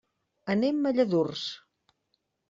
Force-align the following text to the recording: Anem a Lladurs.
Anem 0.53 0.79
a 0.81 0.93
Lladurs. 0.99 1.43